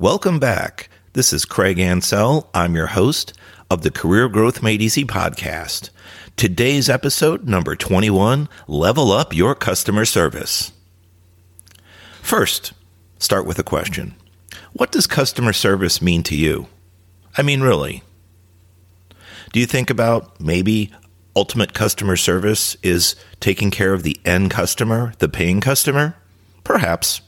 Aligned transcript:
Welcome 0.00 0.38
back. 0.38 0.88
This 1.12 1.30
is 1.30 1.44
Craig 1.44 1.76
Ancel. 1.76 2.46
I'm 2.54 2.74
your 2.74 2.86
host 2.86 3.34
of 3.70 3.82
the 3.82 3.90
Career 3.90 4.30
Growth 4.30 4.62
Made 4.62 4.80
Easy 4.80 5.04
podcast. 5.04 5.90
Today's 6.36 6.88
episode, 6.88 7.46
number 7.46 7.76
21 7.76 8.48
Level 8.66 9.12
Up 9.12 9.36
Your 9.36 9.54
Customer 9.54 10.06
Service. 10.06 10.72
First, 12.22 12.72
start 13.18 13.44
with 13.44 13.58
a 13.58 13.62
question 13.62 14.14
What 14.72 14.90
does 14.90 15.06
customer 15.06 15.52
service 15.52 16.00
mean 16.00 16.22
to 16.22 16.34
you? 16.34 16.68
I 17.36 17.42
mean, 17.42 17.60
really. 17.60 18.02
Do 19.52 19.60
you 19.60 19.66
think 19.66 19.90
about 19.90 20.40
maybe 20.40 20.90
ultimate 21.36 21.74
customer 21.74 22.16
service 22.16 22.74
is 22.82 23.16
taking 23.38 23.70
care 23.70 23.92
of 23.92 24.02
the 24.02 24.18
end 24.24 24.50
customer, 24.50 25.12
the 25.18 25.28
paying 25.28 25.60
customer? 25.60 26.16
Perhaps. 26.64 27.20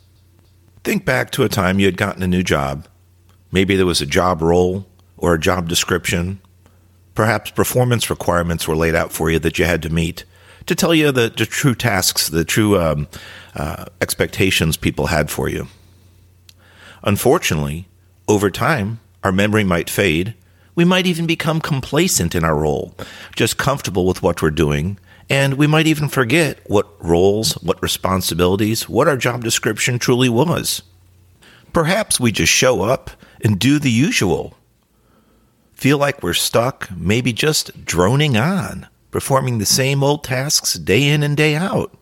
Think 0.85 1.05
back 1.05 1.31
to 1.33 1.45
a 1.45 1.49
time 1.49 1.79
you 1.79 1.87
had 1.87 1.97
gotten 1.97 2.23
a 2.23 2.29
new 2.29 2.43
job. 2.43 2.87
Maybe 3.53 3.77
there 3.77 3.87
was 3.87 4.01
a 4.01 4.07
job 4.07 4.43
role 4.43 4.87
or 5.17 5.35
a 5.35 5.41
job 5.41 5.69
description. 5.69 6.41
Perhaps 7.15 7.53
performance 7.53 8.11
requirements 8.11 8.67
were 8.67 8.77
laid 8.77 8.95
out 8.95 9.13
for 9.13 9.31
you 9.31 9.39
that 9.39 9.59
you 9.59 9.65
had 9.65 9.83
to 9.83 9.91
meet 9.91 10.25
to 10.67 10.75
tell 10.75 10.95
you 10.95 11.13
the, 11.13 11.33
the 11.37 11.47
true 11.47 11.75
tasks, 11.75 12.29
the 12.29 12.45
true 12.45 12.81
um, 12.81 13.09
uh, 13.55 13.87
expectations 14.01 14.77
people 14.77 15.07
had 15.07 15.31
for 15.31 15.49
you. 15.49 15.69
Unfortunately, 17.03 17.89
over 18.29 18.51
time, 18.51 19.01
our 19.25 19.33
memory 19.33 19.65
might 19.65 19.91
fade. 19.91 20.35
We 20.75 20.85
might 20.85 21.07
even 21.07 21.27
become 21.27 21.61
complacent 21.61 22.35
in 22.35 22.45
our 22.45 22.57
role, 22.57 22.95
just 23.37 23.59
comfortable 23.59 24.07
with 24.07 24.23
what 24.23 24.41
we're 24.41 24.51
doing, 24.51 24.99
and 25.33 25.55
we 25.55 25.67
might 25.67 25.87
even 25.87 26.11
forget 26.11 26.59
what 26.67 27.03
roles, 27.03 27.55
what 27.55 27.83
responsibilities, 27.83 28.87
what 28.87 29.09
our 29.09 29.17
job 29.17 29.43
description 29.43 29.99
truly 29.99 30.29
was. 30.29 30.83
Perhaps 31.73 32.21
we 32.21 32.31
just 32.31 32.53
show 32.53 32.83
up 32.83 33.11
and 33.43 33.59
do 33.59 33.79
the 33.79 33.91
usual. 33.91 34.55
Feel 35.73 35.97
like 35.97 36.23
we're 36.23 36.35
stuck, 36.35 36.91
maybe 36.95 37.33
just 37.33 37.87
droning 37.87 38.37
on, 38.37 38.89
performing 39.11 39.57
the 39.57 39.65
same 39.65 40.05
old 40.05 40.23
tasks 40.23 40.75
day 40.75 41.09
in 41.09 41.23
and 41.23 41.35
day 41.35 41.57
out. 41.57 41.97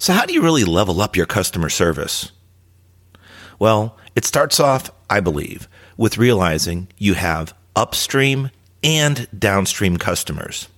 So, 0.00 0.12
how 0.12 0.26
do 0.26 0.34
you 0.34 0.42
really 0.42 0.64
level 0.64 1.00
up 1.00 1.14
your 1.14 1.24
customer 1.24 1.68
service? 1.68 2.32
Well, 3.60 3.96
it 4.16 4.24
starts 4.24 4.58
off, 4.58 4.90
I 5.08 5.20
believe, 5.20 5.68
with 5.96 6.18
realizing 6.18 6.88
you 6.98 7.14
have 7.14 7.54
upstream 7.76 8.50
and 8.82 9.28
downstream 9.38 9.98
customers. 9.98 10.68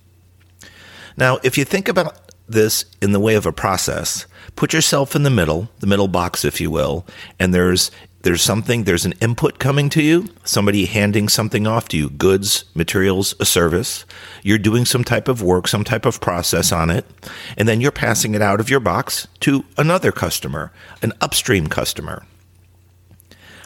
Now, 1.19 1.37
if 1.43 1.57
you 1.57 1.65
think 1.65 1.89
about 1.89 2.17
this 2.47 2.85
in 3.01 3.11
the 3.11 3.19
way 3.19 3.35
of 3.35 3.45
a 3.45 3.51
process, 3.51 4.25
put 4.55 4.71
yourself 4.71 5.17
in 5.17 5.23
the 5.23 5.29
middle, 5.29 5.69
the 5.81 5.85
middle 5.85 6.07
box, 6.07 6.45
if 6.45 6.61
you 6.61 6.71
will, 6.71 7.05
and 7.37 7.53
there's 7.53 7.91
there's 8.21 8.41
something, 8.41 8.83
there's 8.83 9.05
an 9.05 9.13
input 9.21 9.59
coming 9.59 9.89
to 9.89 10.03
you, 10.03 10.27
somebody 10.43 10.85
handing 10.85 11.29
something 11.29 11.65
off 11.65 11.87
to 11.89 11.97
you, 11.97 12.09
goods, 12.09 12.65
materials, 12.75 13.33
a 13.39 13.45
service. 13.45 14.03
You're 14.43 14.57
doing 14.57 14.83
some 14.83 15.05
type 15.05 15.29
of 15.29 15.41
work, 15.41 15.69
some 15.69 15.85
type 15.85 16.05
of 16.05 16.19
process 16.19 16.73
on 16.73 16.89
it, 16.89 17.05
and 17.57 17.65
then 17.65 17.79
you're 17.79 17.91
passing 17.91 18.35
it 18.35 18.41
out 18.41 18.59
of 18.59 18.69
your 18.69 18.81
box 18.81 19.27
to 19.41 19.63
another 19.77 20.11
customer, 20.11 20.73
an 21.01 21.13
upstream 21.21 21.67
customer. 21.67 22.25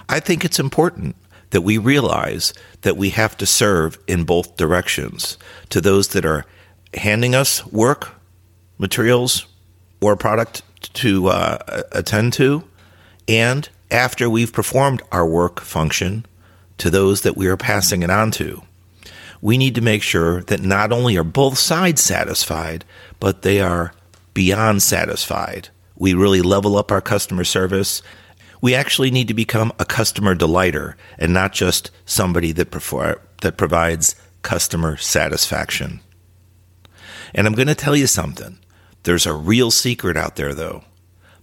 I 0.07 0.19
think 0.19 0.45
it's 0.45 0.59
important 0.59 1.15
that 1.49 1.61
we 1.61 1.79
realize 1.79 2.53
that 2.81 2.97
we 2.97 3.09
have 3.09 3.35
to 3.37 3.47
serve 3.47 3.97
in 4.07 4.23
both 4.23 4.55
directions 4.55 5.37
to 5.69 5.81
those 5.81 6.09
that 6.09 6.25
are 6.25 6.45
handing 6.95 7.35
us 7.35 7.65
work, 7.67 8.13
materials, 8.77 9.45
or 10.01 10.15
product 10.15 10.61
to 10.93 11.27
uh, 11.27 11.83
attend 11.91 12.33
to, 12.33 12.63
and 13.27 13.69
after 13.89 14.29
we've 14.29 14.51
performed 14.51 15.01
our 15.11 15.25
work 15.25 15.61
function 15.61 16.25
to 16.77 16.89
those 16.89 17.21
that 17.21 17.37
we 17.37 17.47
are 17.47 17.57
passing 17.57 18.03
it 18.03 18.09
on 18.09 18.31
to. 18.31 18.61
We 19.41 19.57
need 19.57 19.75
to 19.75 19.81
make 19.81 20.01
sure 20.01 20.41
that 20.43 20.61
not 20.61 20.91
only 20.91 21.17
are 21.17 21.23
both 21.23 21.57
sides 21.57 22.01
satisfied, 22.01 22.85
but 23.19 23.41
they 23.41 23.59
are 23.59 23.93
beyond 24.33 24.81
satisfied. 24.81 25.69
We 25.95 26.13
really 26.13 26.41
level 26.41 26.77
up 26.77 26.91
our 26.91 27.01
customer 27.01 27.43
service. 27.43 28.01
We 28.61 28.73
actually 28.73 29.11
need 29.11 29.27
to 29.27 29.33
become 29.33 29.71
a 29.79 29.85
customer 29.85 30.33
delighter 30.33 30.97
and 31.19 31.33
not 31.33 31.53
just 31.53 31.91
somebody 32.05 32.51
that, 32.53 32.71
prefer, 32.71 33.19
that 33.41 33.57
provides 33.57 34.15
customer 34.41 34.97
satisfaction. 34.97 35.99
And 37.33 37.47
I'm 37.47 37.53
going 37.53 37.67
to 37.67 37.75
tell 37.75 37.95
you 37.95 38.07
something. 38.07 38.59
There's 39.03 39.25
a 39.25 39.33
real 39.33 39.71
secret 39.71 40.15
out 40.15 40.35
there, 40.35 40.53
though. 40.53 40.83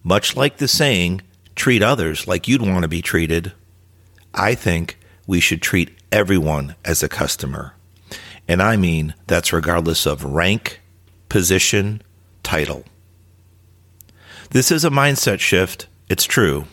Much 0.02 0.36
like 0.36 0.56
the 0.56 0.68
saying, 0.68 1.22
treat 1.54 1.82
others 1.82 2.26
like 2.26 2.48
you'd 2.48 2.62
want 2.62 2.82
to 2.82 2.88
be 2.88 3.02
treated, 3.02 3.52
I 4.32 4.54
think 4.54 4.98
we 5.26 5.40
should 5.40 5.60
treat 5.60 5.90
everyone 6.10 6.74
as 6.84 7.02
a 7.02 7.08
customer. 7.08 7.74
And 8.48 8.62
I 8.62 8.76
mean 8.76 9.14
that's 9.26 9.52
regardless 9.52 10.06
of 10.06 10.24
rank, 10.24 10.80
position, 11.28 12.02
title. 12.42 12.84
This 14.50 14.72
is 14.72 14.84
a 14.84 14.90
mindset 14.90 15.38
shift, 15.38 15.86
it's 16.08 16.24
true. 16.24 16.64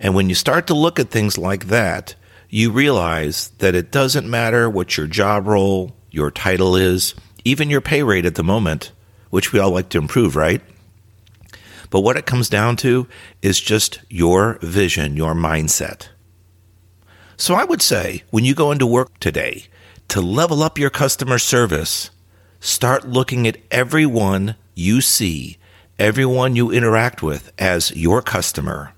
And 0.00 0.14
when 0.14 0.28
you 0.28 0.34
start 0.34 0.66
to 0.68 0.74
look 0.74 0.98
at 0.98 1.10
things 1.10 1.36
like 1.36 1.66
that, 1.66 2.14
you 2.48 2.70
realize 2.70 3.48
that 3.58 3.74
it 3.74 3.90
doesn't 3.90 4.30
matter 4.30 4.70
what 4.70 4.96
your 4.96 5.06
job 5.06 5.46
role, 5.46 5.94
your 6.10 6.30
title 6.30 6.76
is, 6.76 7.14
even 7.46 7.70
your 7.70 7.80
pay 7.80 8.02
rate 8.02 8.26
at 8.26 8.34
the 8.34 8.42
moment, 8.42 8.90
which 9.30 9.52
we 9.52 9.60
all 9.60 9.70
like 9.70 9.88
to 9.90 9.98
improve, 9.98 10.34
right? 10.34 10.60
But 11.90 12.00
what 12.00 12.16
it 12.16 12.26
comes 12.26 12.48
down 12.48 12.74
to 12.78 13.06
is 13.40 13.60
just 13.60 14.00
your 14.10 14.58
vision, 14.62 15.16
your 15.16 15.32
mindset. 15.32 16.08
So 17.36 17.54
I 17.54 17.62
would 17.62 17.82
say 17.82 18.24
when 18.30 18.44
you 18.44 18.52
go 18.52 18.72
into 18.72 18.84
work 18.84 19.20
today, 19.20 19.66
to 20.08 20.20
level 20.20 20.60
up 20.60 20.76
your 20.76 20.90
customer 20.90 21.38
service, 21.38 22.10
start 22.58 23.06
looking 23.06 23.46
at 23.46 23.58
everyone 23.70 24.56
you 24.74 25.00
see, 25.00 25.56
everyone 26.00 26.56
you 26.56 26.72
interact 26.72 27.22
with 27.22 27.52
as 27.60 27.94
your 27.94 28.22
customer. 28.22 28.92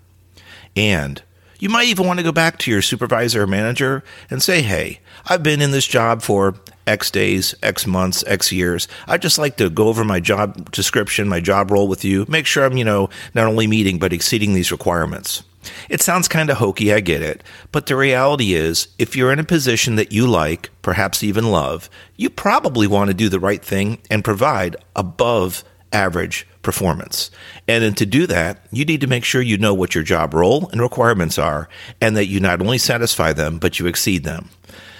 And 0.75 1.23
you 1.59 1.69
might 1.69 1.89
even 1.89 2.07
want 2.07 2.19
to 2.19 2.25
go 2.25 2.33
back 2.33 2.59
to 2.59 2.71
your 2.71 2.83
supervisor 2.83 3.43
or 3.43 3.47
manager 3.47 4.05
and 4.31 4.43
say, 4.43 4.63
hey, 4.63 5.01
I've 5.27 5.43
been 5.43 5.61
in 5.61 5.71
this 5.71 5.87
job 5.87 6.23
for 6.23 6.55
X 6.87 7.11
days, 7.11 7.55
X 7.63 7.87
months, 7.87 8.25
X 8.27 8.53
years. 8.53 8.89
I'd 9.07 9.23
just 9.23 9.39
like 9.39 9.57
to 9.59 9.69
go 9.69 9.89
over 9.89 10.05
my 10.05 10.21
job 10.21 10.71
description, 10.71 11.29
my 11.29 11.41
job 11.41 11.71
role 11.71 11.89
with 11.89 12.05
you, 12.05 12.25
make 12.29 12.47
sure 12.47 12.65
I'm, 12.65 12.77
you 12.77 12.85
know, 12.85 13.11
not 13.35 13.47
only 13.47 13.67
meeting, 13.67 13.99
but 13.99 14.13
exceeding 14.13 14.55
these 14.55 14.73
requirements. 14.73 15.43
It 15.89 16.01
sounds 16.01 16.29
kind 16.29 16.51
of 16.51 16.59
hokey, 16.59 16.93
I 16.93 17.01
get 17.01 17.21
it. 17.21 17.43
But 17.73 17.87
the 17.87 17.97
reality 17.97 18.55
is, 18.55 18.89
if 18.99 19.17
you're 19.17 19.33
in 19.33 19.39
a 19.39 19.45
position 19.45 19.97
that 19.97 20.13
you 20.13 20.27
like, 20.27 20.71
perhaps 20.83 21.23
even 21.23 21.51
love, 21.51 21.91
you 22.17 22.31
probably 22.31 22.87
want 22.87 23.09
to 23.09 23.15
do 23.15 23.29
the 23.29 23.41
right 23.41 23.63
thing 23.63 23.99
and 24.09 24.25
provide 24.25 24.77
above 24.97 25.65
average 25.93 26.47
performance. 26.69 27.31
And 27.67 27.83
then 27.83 27.95
to 27.95 28.05
do 28.05 28.27
that, 28.27 28.59
you 28.71 28.85
need 28.85 29.01
to 29.01 29.07
make 29.07 29.25
sure 29.25 29.41
you 29.41 29.57
know 29.57 29.73
what 29.73 29.95
your 29.95 30.05
job 30.05 30.35
role 30.35 30.69
and 30.69 30.83
requirements 30.83 31.39
are 31.39 31.67
and 31.99 32.15
that 32.15 32.27
you 32.27 32.41
not 32.41 32.61
only 32.61 32.77
satisfy 32.77 33.33
them, 33.33 33.59
but 33.59 33.79
you 33.79 33.87
exceed 33.87 34.25
them. 34.25 34.51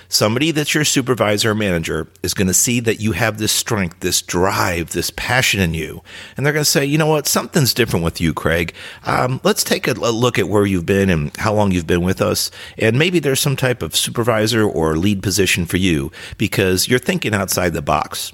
Somebody 0.09 0.51
that's 0.51 0.75
your 0.75 0.87
supervisor 0.87 1.51
or 1.51 1.55
manager 1.55 2.09
is 2.23 2.33
going 2.33 2.47
to 2.47 2.55
see 2.55 2.81
that 2.81 3.01
you 3.01 3.13
have 3.13 3.37
this 3.37 3.53
strength, 3.53 4.01
this 4.01 4.23
drive, 4.23 4.93
this 4.93 5.11
passion 5.11 5.61
in 5.61 5.75
you. 5.75 6.03
And 6.39 6.47
they're 6.47 6.55
going 6.55 6.65
to 6.65 6.71
say, 6.71 6.87
you 6.87 6.97
know 6.97 7.07
what, 7.07 7.27
something's 7.27 7.75
different 7.75 8.03
with 8.03 8.19
you, 8.19 8.33
Craig. 8.33 8.73
Um, 9.05 9.43
let's 9.45 9.63
take 9.63 9.87
a, 9.87 9.93
a 9.93 10.11
look 10.11 10.39
at 10.39 10.49
where 10.49 10.65
you've 10.65 10.87
been 10.87 11.11
and 11.11 11.37
how 11.37 11.53
long 11.53 11.73
you've 11.73 11.87
been 11.87 12.01
with 12.01 12.23
us. 12.23 12.51
And 12.79 12.99
maybe 12.99 13.19
there's 13.19 13.41
some 13.41 13.57
type 13.57 13.83
of 13.83 13.95
supervisor 13.95 14.65
or 14.65 14.97
lead 14.97 15.23
position 15.23 15.67
for 15.67 15.77
you 15.77 16.11
because 16.39 16.89
you're 16.89 16.99
thinking 16.99 17.35
outside 17.35 17.75
the 17.75 17.83
box. 17.83 18.33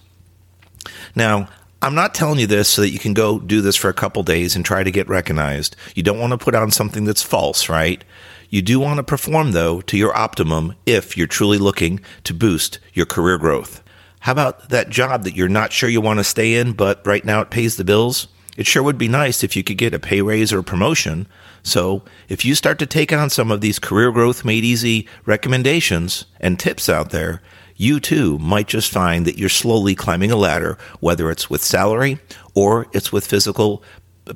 Now, 1.16 1.48
I'm 1.84 1.94
not 1.94 2.14
telling 2.14 2.38
you 2.38 2.46
this 2.46 2.70
so 2.70 2.80
that 2.80 2.92
you 2.92 2.98
can 2.98 3.12
go 3.12 3.38
do 3.38 3.60
this 3.60 3.76
for 3.76 3.90
a 3.90 3.92
couple 3.92 4.22
days 4.22 4.56
and 4.56 4.64
try 4.64 4.82
to 4.82 4.90
get 4.90 5.06
recognized. 5.06 5.76
You 5.94 6.02
don't 6.02 6.18
want 6.18 6.30
to 6.30 6.38
put 6.38 6.54
on 6.54 6.70
something 6.70 7.04
that's 7.04 7.22
false, 7.22 7.68
right? 7.68 8.02
You 8.48 8.62
do 8.62 8.80
want 8.80 8.96
to 8.96 9.02
perform, 9.02 9.52
though, 9.52 9.82
to 9.82 9.98
your 9.98 10.16
optimum 10.16 10.76
if 10.86 11.18
you're 11.18 11.26
truly 11.26 11.58
looking 11.58 12.00
to 12.22 12.32
boost 12.32 12.78
your 12.94 13.04
career 13.04 13.36
growth. 13.36 13.82
How 14.20 14.32
about 14.32 14.70
that 14.70 14.88
job 14.88 15.24
that 15.24 15.36
you're 15.36 15.50
not 15.50 15.74
sure 15.74 15.90
you 15.90 16.00
want 16.00 16.20
to 16.20 16.24
stay 16.24 16.54
in, 16.54 16.72
but 16.72 17.06
right 17.06 17.22
now 17.22 17.42
it 17.42 17.50
pays 17.50 17.76
the 17.76 17.84
bills? 17.84 18.28
It 18.56 18.66
sure 18.66 18.82
would 18.82 18.96
be 18.96 19.08
nice 19.08 19.44
if 19.44 19.54
you 19.54 19.62
could 19.62 19.76
get 19.76 19.92
a 19.92 19.98
pay 19.98 20.22
raise 20.22 20.54
or 20.54 20.62
promotion. 20.62 21.26
So, 21.62 22.02
if 22.30 22.46
you 22.46 22.54
start 22.54 22.78
to 22.78 22.86
take 22.86 23.12
on 23.12 23.28
some 23.28 23.50
of 23.50 23.60
these 23.60 23.78
career 23.78 24.10
growth 24.10 24.42
made 24.42 24.64
easy 24.64 25.06
recommendations 25.26 26.24
and 26.40 26.58
tips 26.58 26.88
out 26.88 27.10
there, 27.10 27.42
you 27.76 28.00
too 28.00 28.38
might 28.38 28.68
just 28.68 28.92
find 28.92 29.26
that 29.26 29.38
you're 29.38 29.48
slowly 29.48 29.94
climbing 29.94 30.30
a 30.30 30.36
ladder, 30.36 30.78
whether 31.00 31.30
it's 31.30 31.50
with 31.50 31.62
salary 31.62 32.18
or 32.54 32.86
it's 32.92 33.12
with 33.12 33.26
physical 33.26 33.82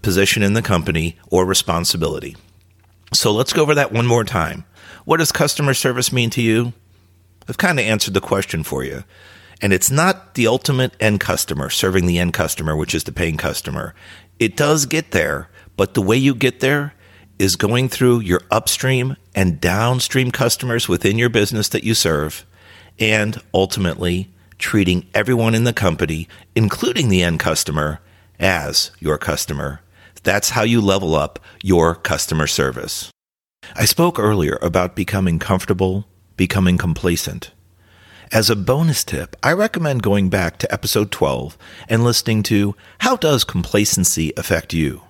position 0.03 0.43
in 0.43 0.53
the 0.53 0.63
company 0.63 1.17
or 1.31 1.45
responsibility. 1.45 2.37
So 3.13 3.33
let's 3.33 3.53
go 3.53 3.63
over 3.63 3.75
that 3.75 3.93
one 3.93 4.07
more 4.07 4.25
time. 4.25 4.65
What 5.05 5.19
does 5.19 5.33
customer 5.33 5.73
service 5.73 6.13
mean 6.13 6.31
to 6.31 6.43
you? 6.43 6.73
I've 7.49 7.57
kind 7.57 7.79
of 7.79 7.87
answered 7.87 8.15
the 8.15 8.21
question 8.21 8.63
for 8.63 8.85
you. 8.85 9.05
And 9.63 9.73
it's 9.73 9.91
not 9.91 10.35
the 10.35 10.47
ultimate 10.47 10.95
end 11.01 11.21
customer, 11.21 11.71
serving 11.71 12.07
the 12.07 12.19
end 12.19 12.35
customer, 12.35 12.77
which 12.77 12.95
is 12.95 13.05
the 13.05 13.13
paying 13.13 13.37
customer. 13.37 13.95
It 14.39 14.57
does 14.57 14.87
get 14.87 15.11
there, 15.11 15.49
but 15.77 15.95
the 15.95 16.03
way 16.03 16.17
you 16.17 16.35
get 16.35 16.61
there 16.61 16.95
is 17.39 17.57
going 17.57 17.89
through 17.89 18.21
your 18.21 18.43
upstream 18.51 19.17
and 19.35 19.61
downstream 19.61 20.31
customers 20.31 20.89
within 20.89 21.19
your 21.19 21.29
business 21.29 21.69
that 21.71 21.85
you 21.85 21.95
serve, 21.95 22.45
and 22.99 23.41
ultimately 23.55 24.31
treating 24.59 25.07
everyone 25.15 25.55
in 25.55 25.65
the 25.65 25.73
company, 25.73 26.29
including 26.55 27.09
the 27.09 27.23
end 27.23 27.41
customer, 27.41 28.01
as 28.39 28.91
your 28.99 29.19
customer. 29.19 29.81
That's 30.23 30.51
how 30.51 30.63
you 30.63 30.81
level 30.81 31.15
up 31.15 31.39
your 31.63 31.95
customer 31.95 32.47
service. 32.47 33.11
I 33.75 33.85
spoke 33.85 34.19
earlier 34.19 34.59
about 34.61 34.97
becoming 34.97 35.39
comfortable, 35.39 36.07
becoming 36.37 36.79
complacent. 36.79 37.53
As 38.31 38.51
a 38.51 38.57
bonus 38.57 39.05
tip, 39.05 39.37
I 39.43 39.53
recommend 39.53 40.03
going 40.03 40.29
back 40.29 40.59
to 40.59 40.73
episode 40.73 41.11
12 41.11 41.57
and 41.89 42.05
listening 42.05 42.43
to 42.45 42.77
How 42.99 43.17
Does 43.17 43.43
Complacency 43.43 44.33
Affect 44.37 44.75
You? 44.75 45.03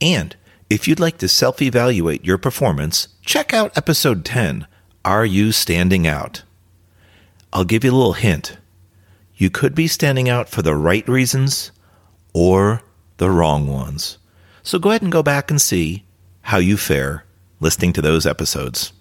And 0.00 0.34
if 0.68 0.88
you'd 0.88 0.98
like 0.98 1.18
to 1.18 1.28
self 1.28 1.62
evaluate 1.62 2.24
your 2.24 2.38
performance, 2.38 3.08
check 3.24 3.54
out 3.54 3.76
episode 3.76 4.24
10 4.24 4.66
Are 5.04 5.24
You 5.24 5.52
Standing 5.52 6.06
Out? 6.06 6.42
I'll 7.52 7.64
give 7.64 7.84
you 7.84 7.92
a 7.92 7.94
little 7.94 8.14
hint. 8.14 8.56
You 9.34 9.50
could 9.50 9.74
be 9.74 9.86
standing 9.86 10.28
out 10.28 10.48
for 10.48 10.62
the 10.62 10.74
right 10.74 11.06
reasons 11.08 11.72
or 12.32 12.82
the 13.18 13.30
wrong 13.30 13.66
ones. 13.66 14.18
So 14.62 14.78
go 14.78 14.90
ahead 14.90 15.02
and 15.02 15.12
go 15.12 15.22
back 15.22 15.50
and 15.50 15.60
see 15.60 16.04
how 16.42 16.58
you 16.58 16.76
fare 16.76 17.24
listening 17.60 17.92
to 17.94 18.02
those 18.02 18.26
episodes. 18.26 18.92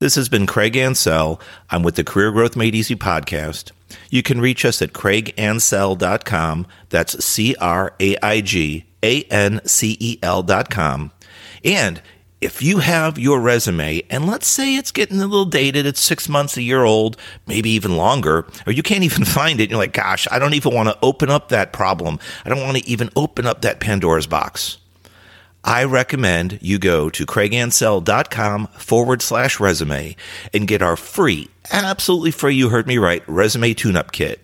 This 0.00 0.14
has 0.14 0.28
been 0.28 0.46
Craig 0.46 0.74
Ancel. 0.74 1.40
I'm 1.70 1.82
with 1.82 1.96
the 1.96 2.04
Career 2.04 2.30
Growth 2.30 2.56
Made 2.56 2.74
Easy 2.74 2.94
podcast. 2.94 3.72
You 4.10 4.22
can 4.22 4.40
reach 4.40 4.64
us 4.64 4.80
at 4.80 4.92
craigancel.com. 4.92 6.66
That's 6.88 7.24
C 7.24 7.56
R 7.56 7.94
A 7.98 8.16
I 8.22 8.40
G 8.40 8.86
A 9.02 9.22
N 9.24 9.60
C 9.64 9.96
E 9.98 10.18
L.com. 10.22 11.10
And 11.64 12.00
if 12.40 12.62
you 12.62 12.78
have 12.78 13.18
your 13.18 13.40
resume 13.40 14.02
and 14.10 14.26
let's 14.26 14.46
say 14.46 14.76
it's 14.76 14.92
getting 14.92 15.20
a 15.20 15.26
little 15.26 15.44
dated, 15.44 15.86
it's 15.86 16.00
six 16.00 16.28
months, 16.28 16.56
a 16.56 16.62
year 16.62 16.84
old, 16.84 17.16
maybe 17.46 17.70
even 17.70 17.96
longer, 17.96 18.46
or 18.66 18.72
you 18.72 18.82
can't 18.82 19.04
even 19.08 19.24
find 19.24 19.60
it, 19.60 19.70
you're 19.70 19.78
like, 19.78 19.92
gosh, 19.92 20.26
I 20.30 20.38
don't 20.38 20.54
even 20.54 20.74
want 20.74 20.88
to 20.88 20.98
open 21.02 21.30
up 21.30 21.48
that 21.48 21.72
problem. 21.72 22.18
I 22.44 22.48
don't 22.48 22.62
want 22.62 22.76
to 22.76 22.88
even 22.88 23.10
open 23.16 23.46
up 23.46 23.62
that 23.62 23.80
Pandora's 23.80 24.26
box. 24.26 24.78
I 25.64 25.84
recommend 25.84 26.58
you 26.62 26.78
go 26.78 27.10
to 27.10 27.26
craigancel.com 27.26 28.68
forward 28.68 29.22
slash 29.22 29.58
resume 29.58 30.16
and 30.54 30.68
get 30.68 30.82
our 30.82 30.96
free, 30.96 31.48
absolutely 31.70 32.30
free, 32.30 32.54
you 32.54 32.68
heard 32.68 32.86
me 32.86 32.96
right, 32.96 33.22
resume 33.26 33.74
tune 33.74 33.96
up 33.96 34.12
kit. 34.12 34.40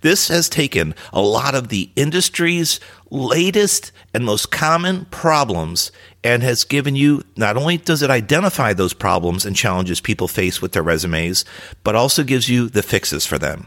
This 0.00 0.28
has 0.28 0.48
taken 0.48 0.94
a 1.12 1.20
lot 1.20 1.54
of 1.54 1.68
the 1.68 1.90
industry's 1.96 2.80
latest 3.10 3.92
and 4.12 4.24
most 4.24 4.50
common 4.50 5.04
problems 5.06 5.92
and 6.22 6.42
has 6.42 6.64
given 6.64 6.96
you 6.96 7.22
not 7.36 7.56
only 7.56 7.76
does 7.76 8.02
it 8.02 8.10
identify 8.10 8.72
those 8.72 8.94
problems 8.94 9.44
and 9.44 9.54
challenges 9.54 10.00
people 10.00 10.28
face 10.28 10.60
with 10.60 10.72
their 10.72 10.82
resumes, 10.82 11.44
but 11.84 11.94
also 11.94 12.24
gives 12.24 12.48
you 12.48 12.68
the 12.68 12.82
fixes 12.82 13.24
for 13.24 13.38
them. 13.38 13.66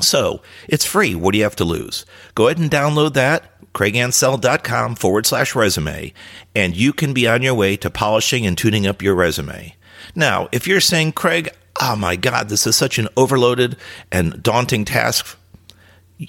So 0.00 0.42
it's 0.68 0.84
free. 0.86 1.14
What 1.14 1.32
do 1.32 1.38
you 1.38 1.44
have 1.44 1.56
to 1.56 1.64
lose? 1.64 2.06
Go 2.34 2.48
ahead 2.48 2.58
and 2.58 2.70
download 2.70 3.14
that 3.14 3.44
craigancel.com 3.74 4.96
forward 4.96 5.26
slash 5.26 5.54
resume, 5.54 6.12
and 6.54 6.76
you 6.76 6.92
can 6.92 7.12
be 7.12 7.28
on 7.28 7.42
your 7.42 7.54
way 7.54 7.76
to 7.76 7.90
polishing 7.90 8.46
and 8.46 8.56
tuning 8.56 8.86
up 8.86 9.02
your 9.02 9.14
resume. 9.14 9.74
Now, 10.14 10.48
if 10.52 10.66
you're 10.66 10.80
saying, 10.80 11.12
Craig, 11.12 11.50
oh 11.80 11.96
my 11.96 12.16
God, 12.16 12.48
this 12.48 12.66
is 12.66 12.76
such 12.76 12.98
an 12.98 13.08
overloaded 13.16 13.76
and 14.10 14.42
daunting 14.42 14.84
task, 14.84 15.36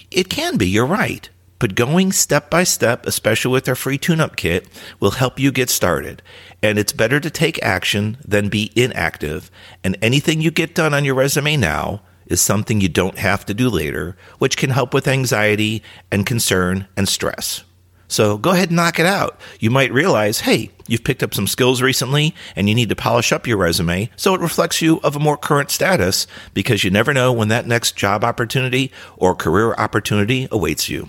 it 0.09 0.29
can 0.29 0.57
be, 0.57 0.67
you're 0.67 0.85
right. 0.85 1.29
But 1.59 1.75
going 1.75 2.11
step 2.11 2.49
by 2.49 2.63
step, 2.63 3.05
especially 3.05 3.51
with 3.51 3.69
our 3.69 3.75
free 3.75 3.99
tune 3.99 4.19
up 4.19 4.35
kit, 4.35 4.67
will 4.99 5.11
help 5.11 5.39
you 5.39 5.51
get 5.51 5.69
started. 5.69 6.23
And 6.63 6.79
it's 6.79 6.93
better 6.93 7.19
to 7.19 7.29
take 7.29 7.61
action 7.61 8.17
than 8.25 8.49
be 8.49 8.71
inactive. 8.75 9.51
And 9.83 9.95
anything 10.01 10.41
you 10.41 10.49
get 10.49 10.73
done 10.73 10.93
on 10.93 11.05
your 11.05 11.13
resume 11.13 11.57
now 11.57 12.01
is 12.31 12.41
something 12.41 12.81
you 12.81 12.89
don't 12.89 13.17
have 13.17 13.45
to 13.45 13.53
do 13.53 13.69
later, 13.69 14.15
which 14.39 14.57
can 14.57 14.69
help 14.69 14.93
with 14.93 15.07
anxiety 15.07 15.83
and 16.11 16.25
concern 16.25 16.87
and 16.95 17.07
stress. 17.07 17.63
So 18.11 18.37
go 18.37 18.51
ahead 18.51 18.67
and 18.67 18.75
knock 18.75 18.99
it 18.99 19.05
out. 19.05 19.39
You 19.61 19.69
might 19.69 19.93
realize, 19.93 20.41
hey, 20.41 20.71
you've 20.85 21.05
picked 21.05 21.23
up 21.23 21.33
some 21.33 21.47
skills 21.47 21.81
recently 21.81 22.35
and 22.57 22.67
you 22.67 22.75
need 22.75 22.89
to 22.89 22.95
polish 22.95 23.31
up 23.31 23.47
your 23.47 23.55
resume 23.55 24.09
so 24.17 24.35
it 24.35 24.41
reflects 24.41 24.81
you 24.81 24.99
of 25.01 25.15
a 25.15 25.19
more 25.19 25.37
current 25.37 25.71
status 25.71 26.27
because 26.53 26.83
you 26.83 26.91
never 26.91 27.13
know 27.13 27.31
when 27.31 27.47
that 27.47 27.65
next 27.65 27.95
job 27.95 28.25
opportunity 28.25 28.91
or 29.15 29.33
career 29.33 29.73
opportunity 29.75 30.49
awaits 30.51 30.89
you. 30.89 31.07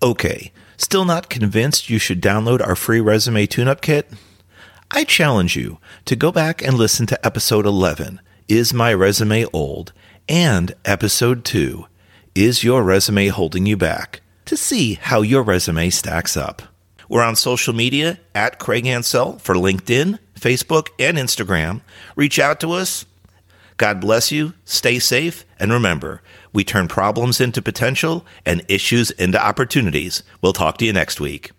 Okay, 0.00 0.52
still 0.76 1.04
not 1.04 1.28
convinced 1.28 1.90
you 1.90 1.98
should 1.98 2.22
download 2.22 2.64
our 2.64 2.76
free 2.76 3.00
resume 3.00 3.46
tune 3.46 3.66
up 3.66 3.80
kit? 3.80 4.08
I 4.92 5.02
challenge 5.02 5.56
you 5.56 5.78
to 6.04 6.14
go 6.14 6.30
back 6.30 6.62
and 6.62 6.74
listen 6.74 7.06
to 7.06 7.26
episode 7.26 7.66
11 7.66 8.20
Is 8.46 8.72
My 8.72 8.94
Resume 8.94 9.46
Old? 9.52 9.92
And 10.28 10.74
episode 10.84 11.42
2 11.46 11.86
Is 12.34 12.62
Your 12.62 12.82
Resume 12.82 13.28
Holding 13.28 13.64
You 13.64 13.78
Back? 13.78 14.20
to 14.44 14.56
see 14.56 14.94
how 14.94 15.22
your 15.22 15.42
resume 15.42 15.88
stacks 15.90 16.36
up. 16.36 16.62
We're 17.08 17.22
on 17.22 17.36
social 17.36 17.74
media 17.74 18.18
at 18.34 18.58
Craig 18.58 18.84
Ancel 18.84 19.40
for 19.40 19.54
LinkedIn, 19.54 20.18
Facebook, 20.38 20.88
and 20.98 21.16
Instagram. 21.16 21.80
Reach 22.16 22.38
out 22.38 22.60
to 22.60 22.72
us. 22.72 23.06
God 23.78 24.00
bless 24.00 24.30
you, 24.32 24.54
stay 24.64 24.98
safe, 24.98 25.46
and 25.58 25.72
remember, 25.72 26.22
we 26.52 26.64
turn 26.64 26.88
problems 26.88 27.40
into 27.40 27.62
potential 27.62 28.26
and 28.44 28.64
issues 28.68 29.10
into 29.12 29.42
opportunities. 29.42 30.22
We'll 30.42 30.52
talk 30.52 30.76
to 30.78 30.84
you 30.84 30.92
next 30.92 31.20
week. 31.20 31.52